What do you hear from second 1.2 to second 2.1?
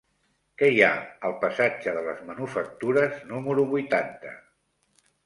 al passatge de